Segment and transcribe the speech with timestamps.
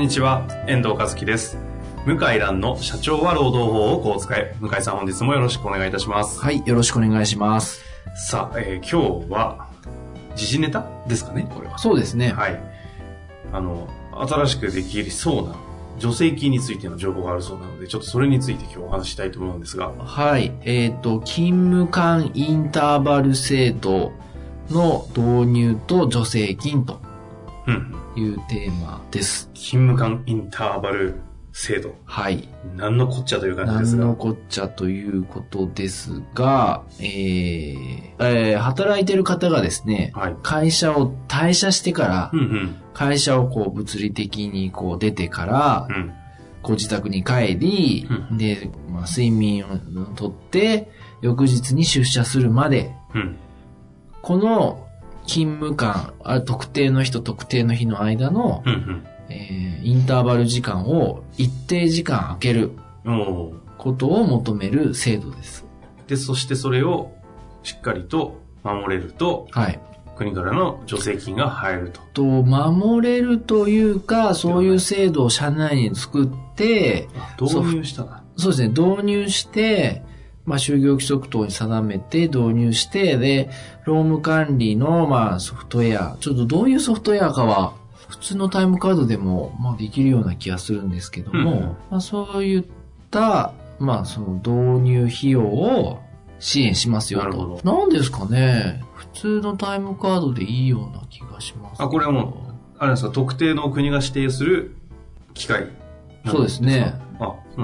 [0.00, 1.58] んにちは、遠藤和樹です。
[2.06, 4.56] 向井蘭の社長は労働法をこう使え。
[4.58, 6.40] 向井さん本日もよろしくお願いいたします。
[6.40, 7.84] はい、よろしくお願いします。
[8.14, 9.68] さあ、えー今日は、
[10.34, 11.76] 時事ネタですかね、これは。
[11.76, 12.32] そうですね。
[12.32, 12.58] はい。
[13.52, 13.88] あの、
[14.26, 15.54] 新しくできそうな
[15.98, 19.92] 助成金についての情報があるそうなので、ちょっとそれについて今日お話ししたいと思うんですが。
[19.98, 20.50] はい。
[20.62, 24.12] えっ、と、勤務間インターバル制度
[24.70, 27.02] の導入と助成金と
[27.66, 27.99] うん。
[28.16, 29.50] いうテーマです。
[29.54, 31.20] 勤務間インターバル
[31.52, 31.94] 制度。
[32.04, 32.48] はい。
[32.76, 34.04] 何のこっちゃという感じですが。
[34.04, 40.36] 何のこっちゃということですが、えーえー働いてる方がですね、はい。
[40.42, 42.76] 会社を退社してからう、んうん。
[42.94, 46.12] 会社をこう物理的にこう出てから、うん。
[46.62, 49.78] ご自宅に帰り、うんで、まあ、睡眠を
[50.14, 50.90] とって、
[51.22, 53.36] 翌日に出社するまで、うん。
[54.22, 54.86] この
[55.26, 62.72] 勤務間、あ特定の日と特定の日の間の、うんえーインターバル時間を一定時間空ける
[63.78, 65.64] ことを求める制度です。
[66.06, 67.12] で、そしてそれを
[67.62, 69.80] しっかりと守れると、はい。
[70.16, 72.02] 国からの助成金が入ると。
[72.12, 77.08] と、守れるというか、そういう制度を社内に作って、
[77.40, 78.22] 導入したな。
[78.36, 80.02] そうですね、導入して、
[80.50, 83.50] まあ、就業規則等に定めて導入して、で、
[83.84, 87.74] 労務管理の、まあ、ソフトウェア、ちょっとどういうソフトウェアかは、
[88.08, 91.60] 普通のタイムカードでも、まあ、できるような気がするんですけども、うん。
[91.60, 92.64] まあ、そういっ
[93.12, 96.00] た、まあ、その導入費用を
[96.40, 97.60] 支援しますよなるほと。
[97.64, 98.82] なんですかね。
[98.94, 101.80] 普通のタイムカードでいいような気がします。
[101.80, 104.74] あ、これはもう、あれですか、特定の国が指定する
[105.34, 105.68] 機械
[106.26, 106.99] そうですね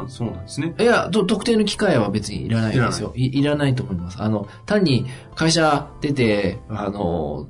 [0.03, 0.75] うん、そうなんですね。
[0.79, 3.13] いや、と特定の機械は別にいらないですよ。
[3.17, 4.23] いいらないと思います。
[4.23, 7.47] あの、単に会社出て、あの、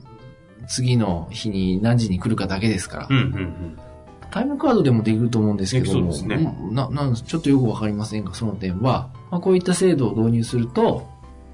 [0.69, 3.07] 次の日に何時に来るかだけですから。
[3.11, 3.79] うん、うん、
[4.31, 11.09] タイムカードでもできると思うんですけども、ねうんな、なんちょっとよくわかりませんが、その点は、まあ、こういった制度を導入すると、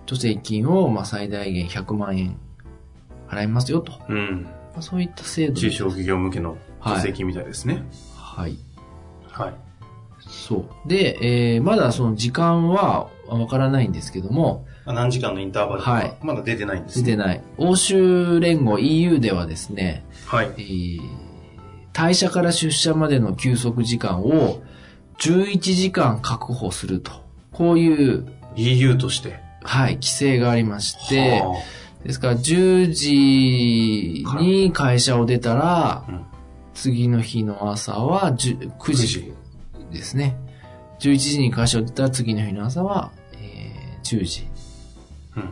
[0.06, 2.36] 助成金をまあ最大限100万円
[3.28, 3.92] 払いますよと。
[3.92, 4.16] まうん。
[4.16, 4.46] うん。
[4.76, 7.84] あ、そういった制度中小企業向けの助成金みたいですね。
[8.16, 8.56] はい。
[9.30, 9.54] はい。
[10.28, 10.88] そう。
[10.88, 11.18] で、
[11.54, 17.04] えーまだその時間はわからないんですけども、あ何時間のインターバルか、はいまだ出てないんですね。
[17.04, 17.42] 出てない。
[17.58, 20.60] 欧州連合 EU ではですね、はいえ。
[20.60, 21.00] ー
[21.92, 24.62] 退社から出社までの休息時間を
[25.18, 27.12] 11時間確保すると。
[27.52, 29.40] こういう、EU として。
[29.62, 31.54] はい、規制がありまして、は
[32.04, 36.24] ですから10時に会社を出たら、うん
[36.74, 39.34] 次の日の朝は10 9 9時時
[39.92, 40.36] ですね。
[41.00, 44.48] 11時に会社を出たら次の日の朝は、えー10時
[45.36, 45.50] あうん。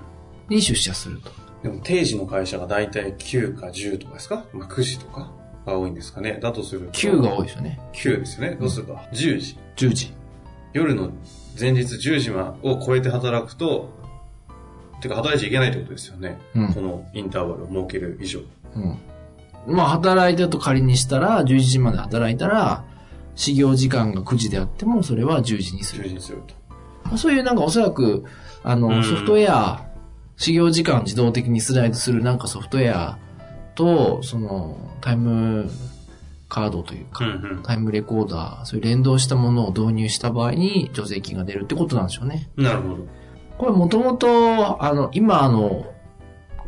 [0.48, 1.30] に出社すると。
[1.62, 4.44] でも定時の会社がだいたい9か10とかですか？
[4.52, 5.30] まあ9時とか
[5.66, 6.38] が多いんですかね。
[6.42, 6.92] だとすると。
[6.92, 7.80] 9が多いですよね。
[7.92, 8.56] 9ですよね。
[8.58, 9.56] どうするか？10時。
[9.76, 10.12] 10時。
[10.72, 11.10] 夜の
[11.58, 13.90] 前日10時を超えて働くと、
[15.00, 16.38] てか働いちゃいけないってことですよね。
[16.54, 18.40] うんこのインターバルを設ける以上。
[18.76, 18.98] うん。
[19.74, 22.84] まあ、働いたと仮にしたら、11時まで働いたら、
[23.40, 26.08] 始業時間が9時であっても、それは10時にす10る。
[26.10, 26.54] 時にすると。
[27.04, 28.24] まあそういうなんかおそらく、
[28.62, 29.86] あの、うんソフトウェア、
[30.36, 33.18] 始業時間を自動的にスライドするなんかソフトウェア
[33.74, 35.70] と、その、タイム
[36.50, 37.62] カードというか、うんうん。
[37.62, 42.50] タイムレコーダー、そういう連動したものを導入した場合に助成金が出るってことなんでしょうね。
[42.56, 43.06] なるほど。
[43.56, 45.86] これもともと、あの、今あの、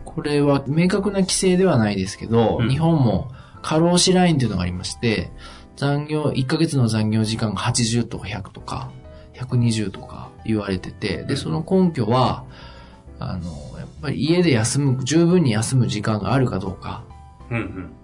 [0.06, 3.30] これは明確な規制ではないですけど、うん日本も
[3.62, 5.30] 過労死ラインというのがありまして、
[5.82, 8.92] 残業、1ヶ月の残業時間が80とか100とか、
[9.34, 12.44] 120とか言われてて、で、その根拠は、
[13.18, 17.02] あの、やっぱり家で休む、十分に休む時間があるかどうか。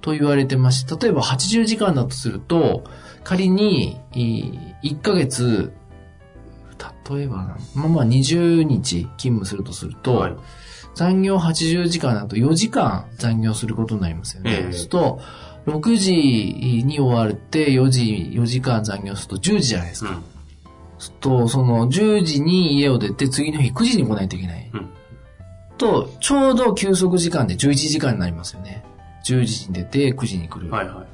[0.00, 2.82] と言われてまして、例えば80時間だとすると、
[3.22, 4.42] 仮に、い
[4.82, 5.72] 1ヶ月、
[7.08, 10.36] 例えばな、まあまあ20日勤務するとすると、はい。
[10.96, 14.72] 残業80時間だと4時間残業することになりますよね。
[14.72, 15.20] すると、
[15.69, 20.11] 6時に終わって4時、4時間残業すると10時じゃないですか。
[20.11, 20.23] うん。
[20.99, 24.70] すると、その10時に家を出て次の日9時に来ないといけない。
[24.73, 24.88] うん
[25.79, 28.82] と、ちょうど休息時間で11時間になりますよね。
[29.25, 30.69] 10時に出て9時に来る。
[30.70, 31.06] はいはい。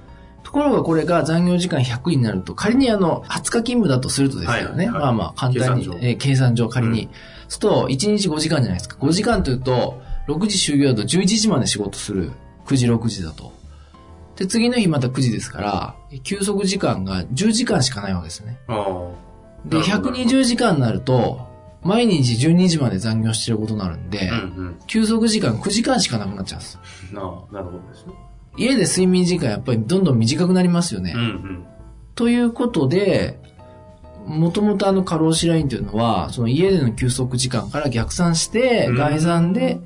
[0.43, 4.61] ところがこれが残業時間100になると、仮にあの、20日勤務だとするとですよね。
[4.63, 7.03] はいはいはいまあまあ、簡単に計算上、えー計算上仮に。
[7.03, 7.09] うん
[7.47, 8.97] すると、1日5時間じゃないですか。
[8.99, 12.33] 5時間というと、6時終業だと11時まで仕事する。
[12.67, 13.53] 9時、6時だと。
[14.37, 18.59] で、次の日また9時ですから、休息時間が10時間しかないわけですよね。
[18.67, 19.15] で、なるほ
[19.67, 21.47] ど120時間になると、
[21.83, 26.79] 毎日12時まで残業してることになるんで、うん休息時間9時間しかなくなっちゃうんです。
[27.11, 27.15] うん。
[27.15, 28.15] なるほどですね。
[28.57, 31.13] 家で睡眠時間やっぱりどんどん短くなりますよね。
[31.15, 31.67] うんうん。
[32.15, 33.39] ということで、
[34.27, 39.81] もともとあの過労死ラインというのは、その家での休息時間から逆算して、うん概算で、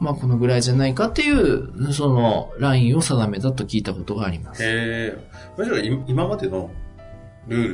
[0.00, 4.62] まあこのぐらいじゃないかっていう、そのラインを定めたと聞いたことがあります。
[4.62, 5.18] へえ。
[5.56, 6.70] むしろい今までの
[7.48, 7.68] ルー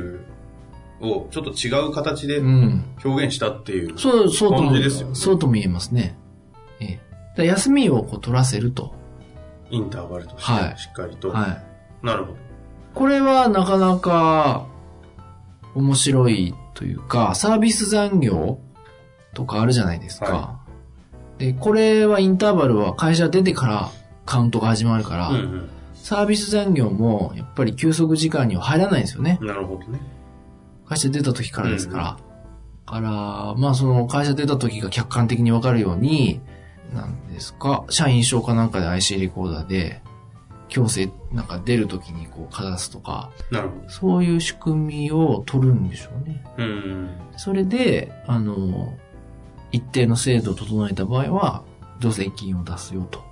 [1.00, 2.85] ルをちょっと違う形でうん。
[3.05, 3.99] 表現したっていう。
[3.99, 6.17] そう、そうとも、感じですよねそうとも言えますね。
[6.81, 7.00] え
[7.37, 7.47] え。
[7.47, 8.94] 休みをこう取らせると。
[9.70, 11.31] インターバルとしはいて、しっかりと。
[11.31, 11.49] は
[12.03, 12.06] い。
[12.06, 12.38] なるほど。
[12.94, 14.67] これはなかなか
[15.75, 18.59] 面白いというか、サービス残業
[19.35, 20.32] とかあるじゃないですか。
[20.32, 20.64] は
[21.39, 23.91] で、これはインターバルは会社出てから
[24.25, 25.71] カウントが始まるから、うん
[26.05, 29.45] サービス残業もやっぱり休息時間には入らないんですよねう。
[29.45, 29.47] ん。
[29.47, 29.99] なるほどね。
[30.87, 32.05] 会社出た時からですから。
[32.85, 36.43] だから、まあその会社出た時が客観的にわかるように、
[36.93, 40.03] なんですか、社員証かなんかで IC レコーダーで、
[40.69, 43.89] 強制、なんか出る時にこうかざすとか、なるほど。
[43.89, 46.45] そういう仕組みを取るんでしょうね。
[46.59, 47.11] うん。
[47.39, 48.95] それで、あの、
[49.75, 51.65] 一定の制度を整えた場合は、
[52.00, 53.25] 助成金を出すよと。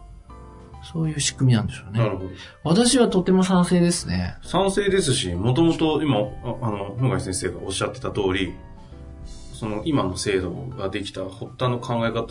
[0.83, 2.01] そういう仕組みなんでしょうね。
[2.01, 2.31] なるほど。
[2.65, 4.35] 私はとても賛成ですね。
[4.43, 6.23] 賛成ですし、もともと今、あ
[6.63, 8.55] あの、本貝先生がおっしゃってた通り、
[9.55, 12.25] その今の制度ができた発端の考え方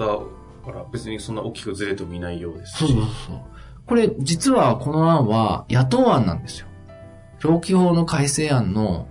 [0.66, 2.80] から別にそんな大きくずれても見ないようですし。
[2.80, 3.40] そうそうそう。
[3.86, 6.68] これ、実はこの案は野党案なんですよ。
[7.40, 9.08] 労基法の改正案の、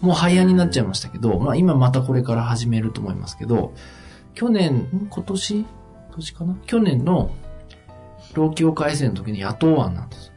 [0.00, 3.74] もう廃案になっちゃいましたけど、まあ今またこれから始めると思いますけど、
[4.34, 5.08] 去年、ん？
[5.10, 5.58] 今年？
[5.58, 5.66] 今
[6.16, 6.56] 年かな？
[6.66, 7.30] 去年の
[8.34, 10.32] 労基法改正の時に野党案なんです。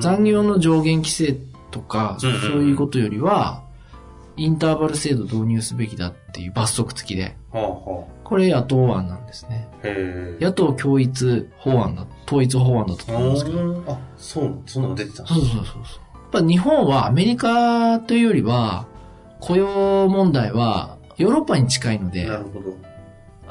[0.00, 1.36] 残業の上限規制
[1.70, 2.32] とか、そう
[2.62, 3.62] いうことよりは、
[4.36, 9.68] インターバル制度導入すべきだっていう罰則付きで、これ野党案なんですね。
[10.40, 13.84] 野党共一法案だ、統一法案だったと思うんですけど。
[13.88, 15.80] あ、そう、そんなの出てたんそうそうそうそう。
[15.80, 18.86] やっぱ日本はアメリカというよりは、
[19.40, 22.76] 雇用問題はヨーロッパに近いのでな、るほど。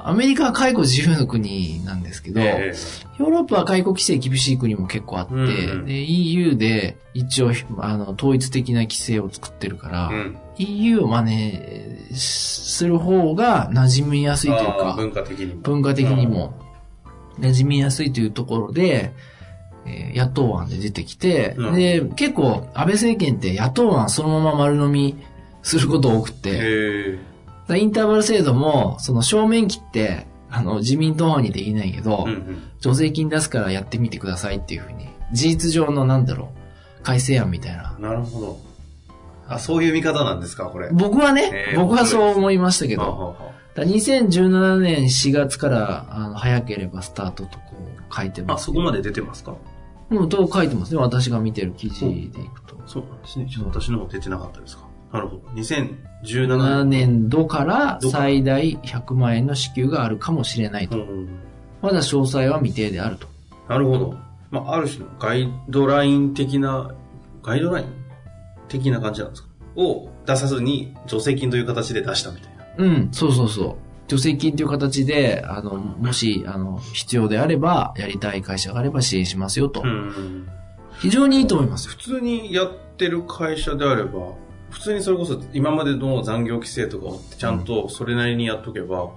[0.03, 2.74] アメリカは解雇自由の国なんですけど、え
[3.18, 5.45] ヨーロッパは解雇規制厳しい国も結構あって、うんう
[5.83, 5.86] ん。
[5.86, 10.38] で、EU で一応、あの、統一的な規制を作ってるから、えうん。
[10.57, 15.62] EU を真似する方が馴染みやすいというか、文化的にも。
[15.62, 16.54] 文化的にも
[17.39, 19.13] 馴染みやすいというところで、
[19.86, 21.75] えー野党案で出てきて、うん。
[21.75, 25.18] で、結構安倍政権って野党案そのまま丸飲み
[25.63, 27.18] すること多くて、
[27.77, 32.62] インターバル制度も、その正面切って、あの、自民党案にできないけど、うんうん。
[32.81, 36.50] 助成金出すからやってみてくださいっていうふうに、事実上のなんだろ
[37.00, 37.95] う、改正案みたいな。
[38.00, 38.59] なるほど。
[39.47, 40.89] あ、そういう見方なんですか、これ。
[40.91, 43.33] 僕はね、えー僕はそう思いましたけど、はあはあは
[43.73, 47.75] だから2017年4月から、あの、早ければスタートとこ
[48.09, 48.66] う書いてあ、あます。
[48.66, 49.56] そこまで出てますか？
[50.09, 52.75] もうどう書いてますね、私が見てる記事でいくと。
[52.85, 53.47] そうなんですね。
[53.49, 54.83] ちょっと私の方出てなかったですか？
[55.11, 55.41] なるほど。
[55.56, 56.89] 2017 7年。
[56.89, 60.97] 年度から最大100万円の支給があるかもしれないと。
[60.97, 61.39] うん
[61.81, 63.27] まだ詳細は未定であると。
[63.68, 64.15] なるほど。
[64.51, 66.91] まあ、ある種のガイドライン的な、
[67.41, 67.85] ガイドライン？
[68.68, 69.49] 的な感じなんですか？
[69.75, 72.85] を出さずに助成金という形で出したみたいな。
[72.85, 73.77] うん、そうそうそ
[74.07, 74.09] う。
[74.09, 79.81] 助成金という形で、あの、もし、あの、必要であれば、やりたい会社があれば支援しますよと。
[79.83, 80.47] うん。
[80.99, 81.94] 非常にいいと思いますよ。
[81.94, 84.33] 普通にやってる会社であれば、
[84.71, 89.11] 普通にそれこそ今までの残業規制とかをちゃんとそれなりにやっとけば、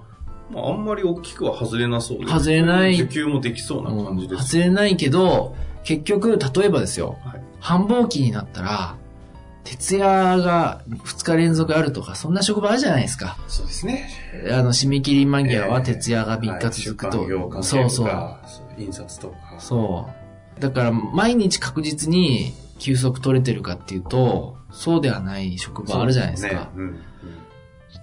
[0.51, 2.31] まあ、あんまり大きくは外れなそうです。
[2.31, 4.49] 外れない受給もできそうな感じうんです。
[4.49, 7.41] 外れないけど、結局、例えばですよ、はい。
[7.59, 8.95] 繁忙期になったら、
[9.63, 13.37] 徹夜が2日連続あるとか、そんな職場あるじゃないですか。
[13.47, 14.09] そうですね。
[14.51, 17.19] あの、締め切り間際はええ徹夜が3日続くと。
[17.19, 18.37] はい出版業関係そうそう。
[18.77, 19.35] 印刷とか。
[19.57, 20.07] そ
[20.57, 20.61] う。
[20.61, 26.53] だから、毎日確実に休息取れてるかっていうと、そうではない職場あるじゃないですか。
[26.53, 26.99] ねうん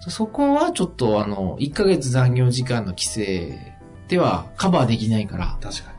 [0.08, 3.76] そこはちょっとあの、1ヶ月残業時間の規制
[4.08, 5.92] ではカバーできないから、確か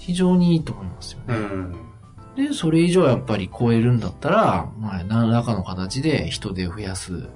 [0.00, 1.28] 非常にいいと思いますよに。
[1.28, 1.34] ね。
[1.36, 2.48] うん。
[2.48, 7.28] で、それ以上やっぱり超えるんだったら、まあ、何らかの形で人手を増やす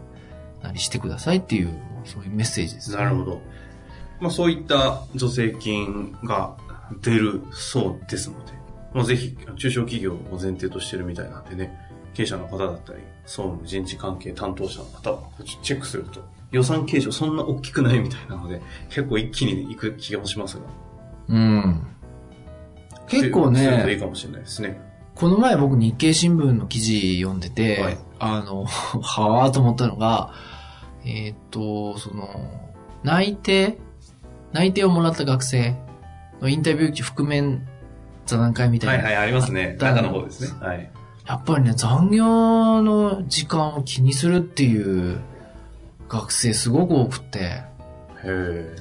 [0.63, 1.71] なりしてくださいっていう、
[2.05, 2.97] そういうメッセージです、ね。
[2.97, 3.41] なるほど。
[4.21, 6.57] まあそういった助成金が
[7.03, 8.53] 出るそうですので、
[8.97, 11.79] もうぜひ、中小企業を前提としてるみたいなんでね、
[12.15, 15.23] 経営者の方だったり、総務、人事関係担当者の方は
[15.63, 20.63] チェックすると、予算計上そんな大きくないみたいなので、結構一気に行く気がしますが。
[21.29, 21.87] うん。
[23.07, 24.81] 結構するといいね、かもしれないですね。
[25.15, 30.33] この前僕日経新聞の記事読んでて、はいあの、 はぁと思ったのが、
[31.05, 32.31] えーっと、その、
[33.03, 33.77] 内定
[34.55, 35.77] 内定をもらった学生
[36.41, 37.69] のインタビュー記覆面
[38.27, 38.93] 座談会みたな。
[38.95, 39.77] はいいはい、ありますね。
[39.79, 40.61] だ中の方ですね。
[40.61, 40.91] はい。
[41.27, 45.21] やっぱりね、残業の時間を気にするっていう
[46.09, 47.65] 学生すごく多くて、へ
[48.25, 48.77] え。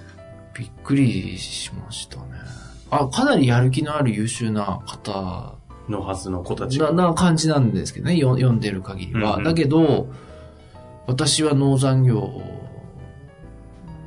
[0.58, 2.24] びっくりしましたね。
[2.92, 5.56] あ、かなりやる気のある優秀な方
[5.90, 6.94] のはずの子たちなが。
[6.94, 9.34] な感じなんですけどね、よ読んでる限りは。
[9.34, 10.08] うんうんだけど、
[11.08, 12.42] 私は農残業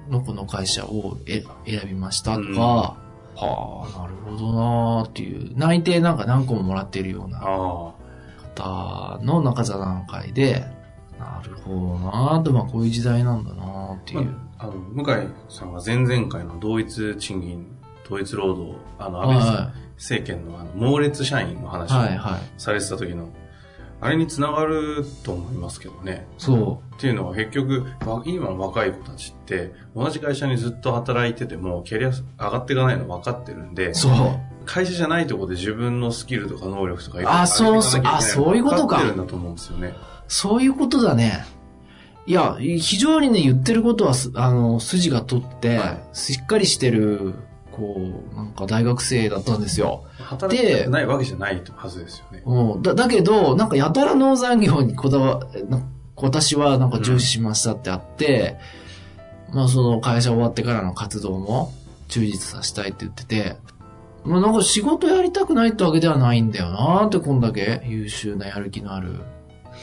[0.08, 3.07] のこの会社をえ選びましたとか、うん
[3.46, 7.94] はあ、なるほどなーっていう、内定なんか何個ももらってるようなあ
[8.56, 10.64] 方の中座談会で、
[11.18, 14.34] なるほどなーと、まあこういう時代なんだなーっていう。
[14.58, 14.64] あ。
[14.64, 17.66] あの、向井さんが前々回の同一賃金、
[18.08, 22.40] 同一労働、あの、安倍は政権のあの、猛烈社員のい、話をはい、はい。
[22.56, 23.28] されてた時の、
[24.00, 26.26] あれにつながると思いますけどね。
[26.38, 34.12] そっていうのは結局、わ今の若い子たちって、同じ会社にずっと働いてても、キャリア上がっていかないの分かってるんでう、、そう。
[34.66, 39.94] 会社じゃないところで自分のスキルとか能力とかあそうそうあそういうことか分かってるんだと思うんですよね。
[40.28, 41.44] そういうことだね。
[42.26, 47.34] いや、非常にね、言ってることはす、あの、筋が取って、はいしっかりしてる、
[47.78, 47.96] こ
[48.32, 50.04] う、なんか大学生だったんですよ。
[50.18, 52.42] 働きたくないわけじゃないはずですよね。
[52.44, 52.82] うん。
[52.82, 55.80] だ、だけど、なんかやたら農産業にこだわ、な
[56.16, 58.58] 私はなんか重視しましたってあって、
[59.52, 61.72] まあその会社終わってからの活動も
[62.08, 63.56] 忠実させたいって言ってて、
[64.24, 69.20] まあなんか仕事やりたくないってわけではないんだよなってこんだけ優秀なやる気のある。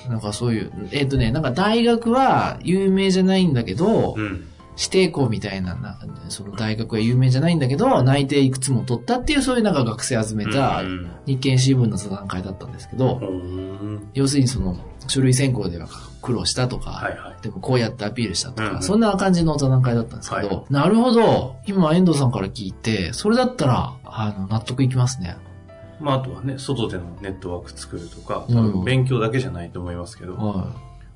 [0.10, 4.48] なんかそういう、えっ、とね、なんか大学は有名じゃないんだけど、うん。
[4.78, 14.10] 指定校みたいなな、その大学は有名じゃないんだけど、内定いくつも取ったっていうそういうなんか学生集めたうん日経新聞の座談会だったんですけど、うん。
[14.14, 14.78] 要するにその
[15.08, 15.88] 書類選考では
[16.22, 17.42] 苦労したとか、はいはい。
[17.42, 18.84] でもこうやってアピールしたとか、うんうん。
[18.84, 25.38] そんな感じの座談会だったんですけど、はいなるほど、今遠藤さんから聞いて、それだったら、あの、納得いきますね。
[26.00, 28.46] まあ、あとはね、外でのネットワーク作るとか、
[28.84, 30.68] 勉強だけじゃないと思いますけど、は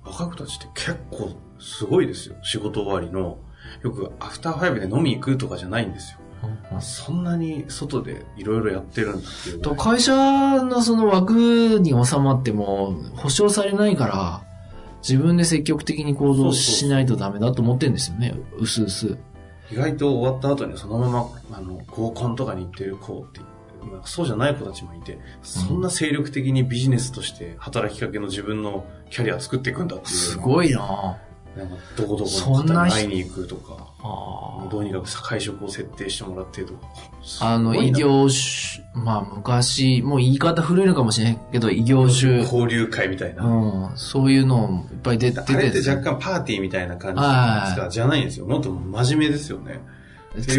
[0.03, 2.35] 若い子たちって結構すごいですよ。
[2.41, 3.37] 仕事終わりの、
[3.81, 6.19] よくアフターファイブで飲み行くとかじゃないんですよ。
[6.79, 6.81] い。
[6.81, 9.75] そんなに外でいろいろやってるんだっていうぐらい。
[9.75, 14.41] と会社のその枠に収まっても保証されないから、
[15.01, 19.17] 自分で積極的に行動しないとダメだと思ってるんですよね、うすうす。
[19.71, 23.39] 意外と終わった後にそのまま、あの、合コンとかに行ってる子って、
[23.81, 30.15] まあそうじゃない子たちもいて、そんな精力的にビジネスとして働きかけの自分のキャリア作っていくんだっていう。
[30.15, 36.79] すごいなぁなんか、どこどこに会いに行くとか、あーどうにか会食を設定してもらってとか。
[37.41, 43.43] あの、異業種、まあ昔、もう言い方古いのかもしれんけど、異業種、交流会みたいな。
[43.43, 47.89] うん、そういうのいっぱい出ててあれって若干パーティーみたいな感じじゃないですか。
[47.89, 48.45] じゃないんですよ。
[48.45, 49.81] もっと真面目ですよね。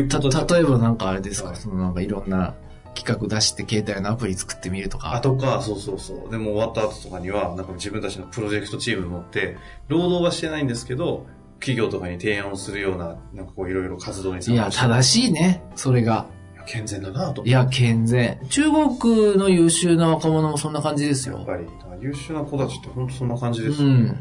[0.08, 2.54] た、例えばなんかあれですか、はいそのなんかいろんな
[2.94, 5.14] 企画出して携帯のアプリ作ってみるとか。
[5.14, 6.30] あとか、そうそうそう。
[6.30, 9.56] でも終わった後とかには、なんか自分たちのプロジェクトチーム持って、
[9.88, 11.26] 労働はしてないんですけど、
[11.60, 16.26] 企業とかに提案をするような、なんかこういろいろ活動にいや、正しいね、それが。
[16.54, 17.44] いや健全だなと。
[17.44, 18.40] いや、健全。
[18.48, 21.36] 中国の優秀な若者もそんな感じですよ。
[21.36, 21.66] やっぱり、
[22.00, 24.16] 優秀な子たちって本当そんな感じですよ、うん。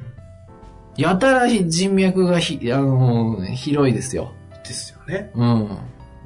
[0.97, 4.33] やたら人脈がひ、あの、広いですよ。
[4.65, 5.31] ですよね。
[5.33, 5.77] うん。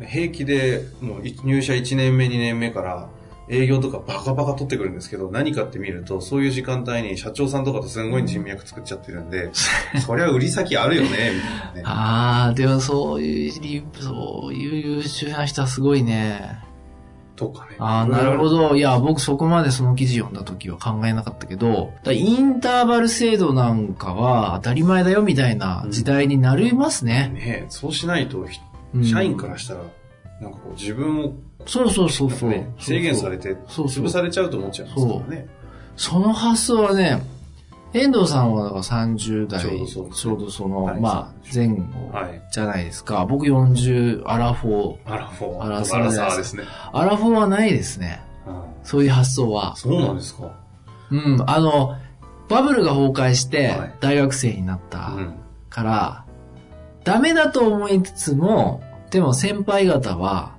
[0.07, 3.09] 平気で、もうい入社1年目、2年目から、
[3.49, 9.49] 営業とかバカバカ取ってくるんですけど、何かって見ると、そういう時間帯に社長さんとかとすごい人脈作っちゃってるんで、
[10.05, 11.81] そりゃ売り先あるよね、みたいなね。
[11.83, 16.59] ああ、でもそういう理、そういう優秀な人はすごいね。
[17.35, 17.75] とかね。
[17.79, 18.75] ああ、なるほど。
[18.75, 27.31] いや、僕そこまでその記事読んだ時は考えなかったけど、だインターバル制度なんかは当たり前だよみたいな時代になりますね。
[27.33, 28.45] ねえそうしないと、
[29.01, 29.81] 社員からしたら、
[30.41, 31.33] なんかこう自分を、
[31.65, 32.49] そうそうそうそう。
[32.49, 35.47] ね、制限されて、潰されちゃうと思っちゃいますからね。
[35.95, 37.21] その発想はね、
[37.93, 42.41] 遠藤さんはだから30代、ちょうどその、はいまあ、前後はい。
[42.51, 43.25] じゃないですか。
[43.25, 45.11] 僕40、アラフォー。
[45.11, 45.63] アラフォー。
[45.63, 46.63] アラサーですね。
[46.91, 48.21] アラフォーはないですね。
[48.47, 49.75] うんそういう発想は。
[49.75, 50.51] そうなんですか。
[51.09, 51.97] うん、あの、
[52.49, 55.33] バブルが崩壊してはい大学生になったうん。
[57.03, 58.81] ダメだと思いつつも、
[59.11, 60.55] でも先輩方は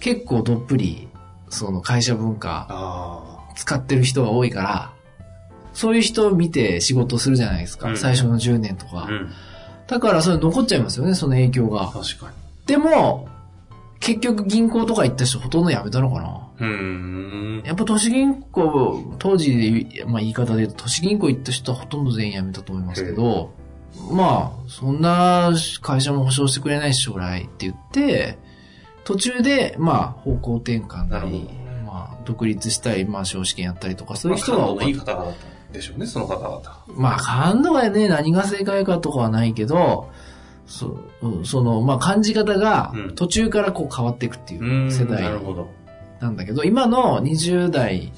[0.00, 1.08] 結構どっぷり
[1.48, 4.92] その会社文化あ使ってる人が多いから、
[5.72, 7.88] そういう人を見て仕事するじゃないですか。
[7.88, 9.06] うん最初の10年とか。
[9.08, 9.10] あ。
[9.10, 9.30] うん。
[9.86, 11.86] だからそれ残っちゃいますよね、その影響が。
[11.88, 12.32] 確か
[12.66, 13.28] でも、
[14.00, 16.40] 結局銀行とか行った人ほとんど辞めたのかな。
[17.64, 23.52] やっぱ都市銀行、当時で、まあ言い方で言うと都市銀行行った人はほとんど全員辞めたと思いますけど、
[24.10, 28.38] まあ、そんな会社も保証してくれないし将来って言って、
[29.04, 31.48] 途中で、まあ、方向転換なり
[31.94, 36.60] まあ、独立したい、まあ、少子権やったりとか、そういう人がまあ多のいい方々だったんでしょうね、その方々。
[36.60, 36.78] た。
[36.88, 40.10] まあ、感度がね、何が正解かとかはないけど、
[40.66, 45.70] そうんその、まあ、感じ方がうん途中からこう変わっていくっていう世代なるほど。
[46.20, 48.12] なんだけど、今の20代、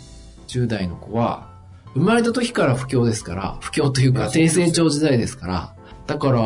[0.47, 1.46] 10代の子は、
[1.97, 5.75] 生まれた時から不況ですから、不況というか低成長時代ですから、
[6.07, 6.41] だから、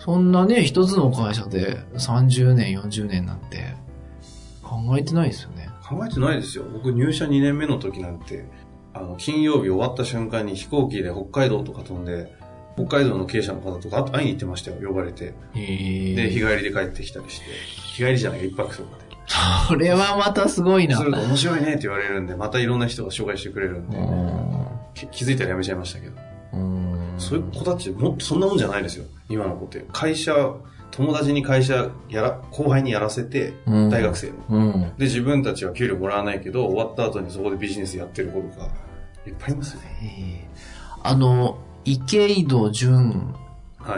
[0.00, 3.76] そんなね、一つの会社で30年、40年なんて
[4.62, 5.68] 考えてないですよね。
[5.88, 6.64] 考えてないですよ。
[6.72, 8.46] 僕入社2年目の時なんて、
[8.92, 12.32] あの、金曜日終わった瞬間に飛行機で北海道とか飛んで、
[12.74, 15.34] 北海道の経営者の方とか会いに行ってましたよ、呼ばれて。
[15.54, 16.56] へで、日え。
[16.58, 17.44] 帰りで帰ってきたりして。
[17.94, 19.09] 日帰りじゃない、一泊とかで。
[19.68, 20.98] それはまたすごいな。
[20.98, 23.90] すると面白いねって言われるんで、またいろんな人が紹介してくれるんう
[24.94, 26.16] で、気づいたら辞めちゃいましたけど。
[26.52, 29.04] うんそういう子たち、もっとそんなもんじゃないですよ。
[29.28, 29.84] 今の子って。
[29.92, 30.34] 会社、
[30.90, 34.34] 友達に会社やら、後輩にやらせて、うん大学生の。
[34.48, 34.72] うん。
[34.96, 38.68] で、自分たちは給料もらわないけど、終わった後にそこでビジネスやってる子とか、
[39.26, 40.46] いっぱいいますよね。
[40.46, 40.50] えー
[41.02, 41.56] あの、
[41.86, 43.34] 池井戸潤、
[43.78, 43.96] は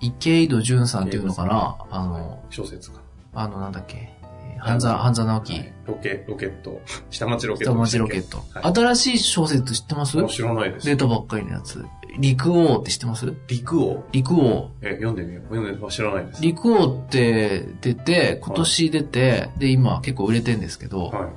[0.00, 0.06] い。
[0.06, 3.00] 池井戸潤さんっていうのかなあの、小説か。
[3.34, 4.17] あの、なんだっけ、えー
[4.60, 6.80] 半沢、半沢直樹、はいロケ、ロケット。
[7.10, 7.72] 下町ロケット。
[7.72, 8.38] 下町ロケット。
[8.58, 10.22] はい新しい小説知ってます？
[10.26, 10.86] 知らないです。
[10.86, 11.84] 出たばっかりのやつ。
[12.18, 13.32] 陸王って知ってます？
[13.46, 14.04] 陸王？
[14.12, 14.70] 陸王。
[14.82, 15.42] え、読んでみよう。
[15.44, 15.90] 読んでみよう。
[15.90, 16.42] 知らないです。
[16.42, 21.28] 陸王って出て、今年出て、で、今結構売れてんですけど、はい。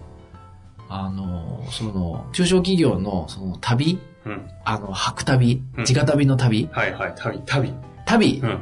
[0.89, 3.99] あの、その、中小企業の、その、旅？
[4.25, 4.49] うん。
[4.65, 5.63] あの、白旅？
[5.77, 6.67] うん直旅の旅？
[6.71, 7.13] はいはい。
[7.15, 7.73] 旅、旅。
[8.05, 8.39] 旅？
[8.43, 8.59] うん、うん。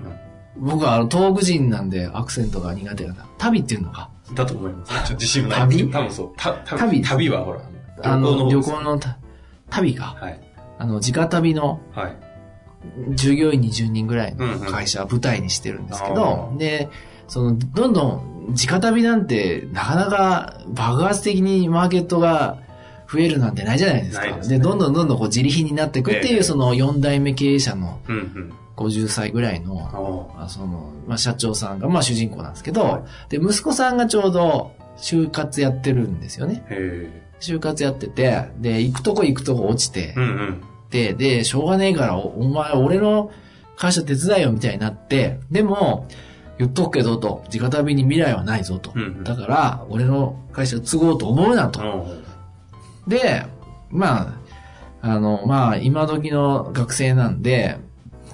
[0.58, 3.26] 僕はあの東北人なんでアクセントが苦手だな。
[3.38, 4.10] 旅っていうのか？
[4.34, 4.92] だと思います。
[4.94, 5.60] ちょっと自信もない。
[5.62, 5.90] 旅？
[5.92, 6.32] 多分そう。
[6.38, 7.02] た、た旅？
[7.02, 7.62] 旅はほら、
[8.04, 9.18] あの、旅行のた
[9.70, 9.96] 旅？
[9.96, 10.16] か。
[10.20, 10.40] はい。
[10.78, 12.16] あの、直旅のはい。
[13.16, 16.90] 従業員20人ぐらいのうんうん会社、舞台にしてるんですけあど、ーで、
[17.28, 22.58] その、どんどん、直旅なんて、なかなか爆発的にマーケットが
[23.12, 24.26] 増えるなんてないじゃないですか。
[24.26, 28.54] でねどんどんどんどんこう自利品になっていくっていう、ええその4代目経営者のうんうん。
[28.80, 36.64] 50歳ぐらいの、その、まあ、社長さんが、まあ、主人公なんですけど、はいで、息子さんがちょうど、就活やってるんですよね。
[37.42, 40.62] 就活やってて、で、行くとこ行くとこ落ちてう、んうん。
[40.92, 43.32] で、で、しょうがねえから、おお前、俺の
[43.76, 46.08] 会社手伝いよみたいになって、でも、
[46.58, 48.92] 言っとくけどと、直旅に未来はないぞと。
[48.96, 51.82] うんうんだから、俺の会社継ごうと思うなと。
[51.82, 51.84] う
[52.26, 52.29] ん
[53.10, 53.46] で、
[53.90, 54.40] ま
[55.02, 57.78] あ、あの、まあ、今時の学生なんで、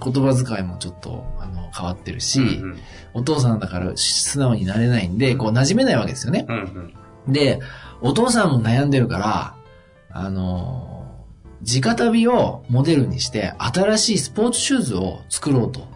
[0.03, 2.77] 言葉遣いもちょっと、あの、変わってるし、うん
[3.17, 6.45] お父さんだから素直になれないんで、こう、馴染めないわけですよね。
[6.49, 6.93] うん
[7.25, 7.33] うん。
[7.33, 7.61] で、
[8.01, 9.55] お父さんも悩んでるから、
[10.09, 15.87] あのー、直旅をモデルにして、新しいスポーツシューズを作ろうと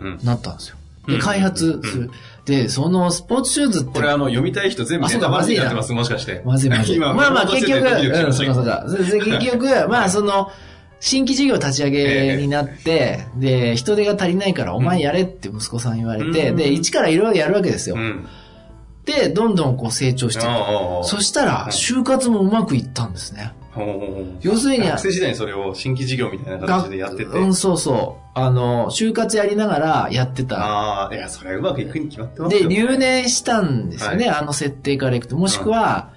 [0.00, 0.18] うん。
[0.22, 0.76] なったんですよ。
[1.08, 2.10] で、うん開発する。
[2.44, 6.42] で、そのスポーツシューズってこれ、あの、読みたい人全部あそうネタバレになってます、もしかして。
[6.44, 6.96] まずいまずい。
[6.96, 8.84] 今まあまあ結局、うん、そうかそうか。
[8.88, 10.50] それで結局、 まあその、
[10.98, 17.98] 新規事業立ち上げになって、で、人手が足りないからお前やれって息子さん言われて、うんで、一からいろいろやるわけですよう。
[17.98, 18.26] ん。
[19.04, 20.48] で、どんどんこう成長していく。
[21.04, 23.52] そしたら、就活もうまくいったんですね。
[24.42, 27.24] 要するに、学生時代にそれを新規事業みたいな形でやってて。
[27.24, 28.22] うん、そうそう。
[28.34, 30.62] あの、就活やりながらやってた。
[30.62, 32.68] ああ、いや、それはうまくいくに決まってますよ。
[32.68, 35.36] で、留年したんですよね、はあの設定からいくと。
[35.36, 36.10] もしくは、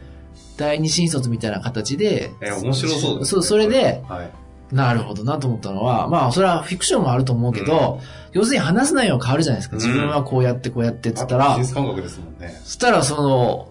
[0.57, 2.31] 第二新卒みたいな形で。
[2.41, 3.25] え、面白そうですね。
[3.25, 4.29] そう、それで、はい。
[4.71, 8.01] なるほどなと思ったのは、まあ、それはフィクションもあると思うけど、
[8.33, 9.77] 要するに話す内容変わるじゃないですか。
[9.77, 12.59] うん自分はこうやってこうやってって言ったら、ビジネス感覚ですもんね。
[12.63, 13.69] そしたらその、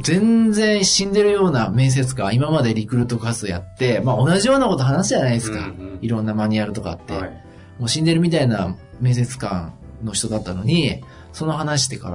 [0.00, 5.58] 全然死んでるような面接官、今までリクルート活動やって、まあ同じようなこと話すじゃないですか。
[5.58, 5.98] うんうん。
[6.00, 7.30] いろんなマニュアルとかあって、はい。
[7.78, 11.02] もう死んでるみたいな面接官の人だったのに、
[11.32, 12.10] その話してか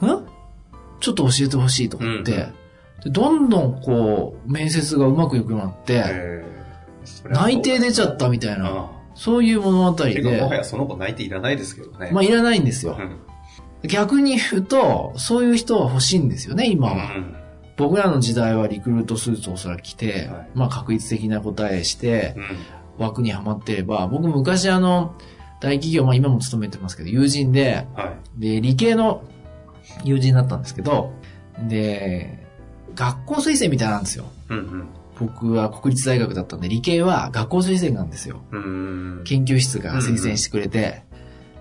[0.00, 0.26] ら、ん
[1.00, 2.38] ちょっと教えてほしいと思って、うん
[3.04, 6.42] でどんどんこう、面接がうまくいくようになって、
[7.28, 12.10] 内定出ちゃったみたいな、あそういう物語あてか、もはで、やその子内定いらないですけどね。
[12.12, 12.96] まあいらないんですよ。
[12.98, 13.02] う。
[13.02, 13.16] ん
[13.86, 16.94] 逆に言うと、そういう人は欲しいんですよね、今は。
[16.94, 17.36] うん
[17.76, 23.04] 僕らの時代はリクルートスーツをおそらく着て、はいまあ確率的な答えしてう、ん。
[23.04, 25.14] 枠にはまってれば、僕昔あの、
[25.60, 28.40] 大企業、まあ今も勤めてますけど、友人で、はい。
[28.40, 29.22] で、理系の
[30.04, 31.12] 友人だったんですけど、
[31.68, 32.46] で、
[32.94, 34.24] 学校推薦みたいなんですよ。
[34.48, 38.42] うん僕は国立大学だったんで、理系は学校推薦なんですよ。
[38.52, 39.18] うん。
[39.18, 39.24] うん。
[39.24, 41.04] 研究室が推薦してくれて。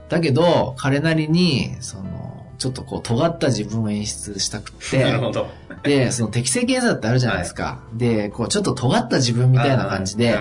[0.09, 5.47] だけど、彼なりに、その、ちょっとこう、尖った自分を演出したくって、 なるほど。
[5.83, 7.79] で、その適正検査ってあるじゃないですか。
[7.93, 10.39] で、こう、ちょっと尖った自分みたいな感じで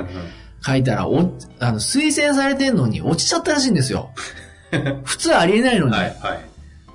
[0.64, 1.18] 書いたら、お、
[1.61, 4.11] あの、推薦されてんのに落ちちゃったらしいんですよ。
[5.05, 5.92] 普通ありえないのに。
[5.92, 6.40] はい、はい。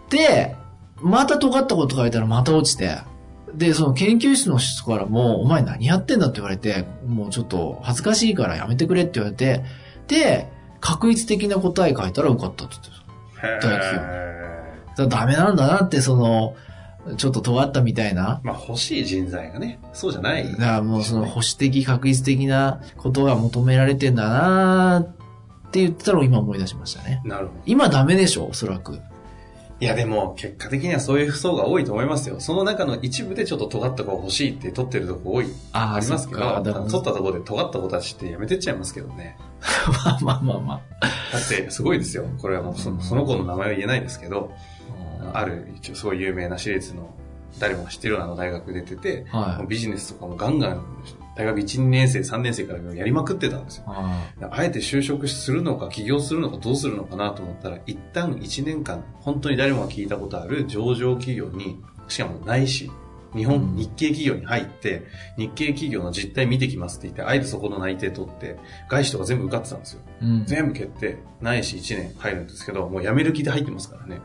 [0.09, 0.55] で、
[1.01, 2.97] また尖ったこと書いたらまた落ちて、
[3.53, 9.63] で、その研究室の人からも、お前何やってんだって言われて、もうちょっと恥ずかしいからやめてくれって言われて、
[10.07, 10.47] で、
[10.79, 12.75] 確率的な答え書いたら受かったって
[13.41, 15.07] 言ってた。
[15.07, 16.55] ダメなんだなって、その、
[17.17, 18.41] ちょっと尖ったみたいな。
[18.43, 20.51] ーまあ欲しい人材がね、そうじゃない。
[20.51, 27.21] だからもうその保守的、確率的なことが求められてんだなって言ってたのを今思い出しましたね。
[27.23, 27.61] なるほど。
[27.65, 28.99] 今ダメでしょ、おそらく。
[29.81, 32.41] いやでも、結果的にはそういう層が多いと思いますよ。
[32.41, 35.45] その中の一部でちょっと尖った子が欲しいって取ってるとこ多い。
[35.71, 39.37] あありますけど、取ったところで尖った子たちってやめてっちゃいますけどね。
[40.03, 40.81] まあまあまあま
[41.31, 42.25] だって、すごいですよ。
[42.39, 44.51] これはもうそのその子の名前は言えないですけど、
[45.33, 45.39] あ。
[45.39, 47.13] ある、一応すごい有名な私立の、
[47.59, 50.85] 誰もが知ってるような大学出てて、はいビジネスとかもガンガン、
[51.35, 53.83] 大学1、2年生、3年生からやりまくってたんですよ。
[53.87, 62.91] ああえて就職するのか、起業するのか、どうするのかなと思ったら、一旦1年間、本当に誰もが聞いたことある上場企業に、しかもないし、
[63.35, 65.03] 日本、うん日系企業に入って、
[65.37, 68.57] 日系企業の実態見てきますって言って、あえてそこの内定取って、
[68.89, 70.01] 外資とか全部受かってたんですよ。
[70.21, 70.45] うん。
[70.45, 74.21] 全部決定、ないし1年入るんですけど、もう辞める気で入ってますからね。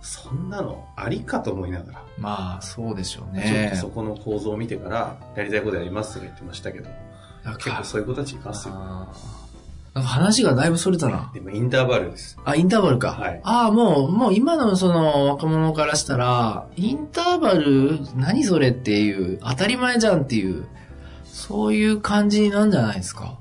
[0.00, 3.76] そんなのありかと思いながら、まあ、そうでしょうちょっねと。
[3.76, 6.88] そこの構造を見てから、やりたいことやりますとか言ってましたけど、
[7.44, 8.74] だ結構そういう子たちいますよ。
[9.96, 11.30] あーなんか話がだいぶそれたな。
[11.32, 12.38] でもインターバルです。
[12.44, 13.12] あ、インターバルか。
[13.12, 20.66] はいああ、もう、もう今のその若者からしたら、インターバル、何それっていう、当たり前じゃんっていう、
[21.24, 23.38] そういう感じなんじゃないですか。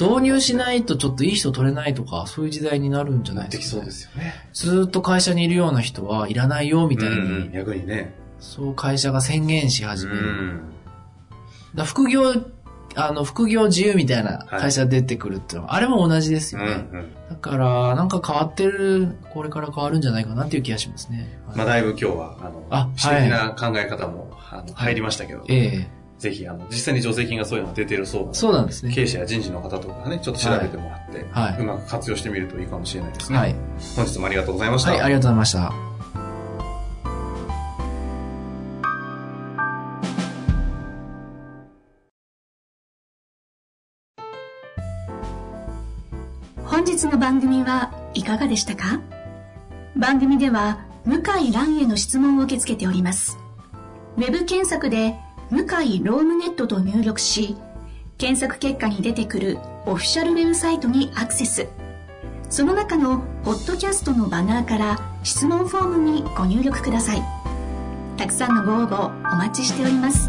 [0.00, 4.34] 導入しないとちょっといい人取れないとか、そういう時代になるんじゃなですか、ないってきそうですよね。
[4.52, 8.12] ずーっと会社にいるような人はいらないよ、みたいに、うん逆にね。
[8.40, 10.22] そう会社が宣言し始うめる。
[10.22, 10.60] ん。
[11.76, 12.34] だ副業、
[12.96, 16.82] あの、副業自由みたいな会社出てくるっていうのは、あれも同じですうんうよね。
[16.82, 17.12] ん。
[17.30, 21.40] だから、なんか変わってる、これから変わるんじゃないかなっていう気がしますね。
[21.54, 28.94] まあ、だいぶ今日は、あの、あ私的な考え方も、あの、入りましたけど、ええぜひ、あの、実際に助成金がそういうのが出てるそうなのでそうなんですね。
[28.94, 33.38] 経営者や人事の方とかね、ちょっと調べてもらって、はいうまく活用してみるといいかもしれないですね。
[33.38, 33.56] はい。
[33.96, 34.92] 本日もありがとうございました。
[34.92, 35.91] はい、ありがとうございました。
[47.22, 49.00] 番組はいかがでしたか？
[49.96, 53.38] 番組では向井蘭への質問を受け付けております。
[54.16, 55.14] ウェブ検索で
[55.48, 57.56] 向井ロームネットと入力し、
[58.18, 61.68] 検索結果に出てくるオフィシャルウェブサイトにアクセス。
[62.50, 67.22] その中のポッドキャストのバナーから質問フォームにご入力ください。
[68.16, 70.28] たくさんのご応募お待ちしております。